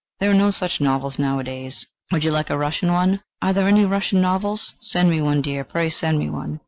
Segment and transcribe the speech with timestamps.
[0.19, 1.85] "There are no such novels nowadays.
[2.11, 4.73] Would you like a Russian one?" "Are there any Russian novels?
[4.81, 6.59] Send me one, my dear, pray send me one!"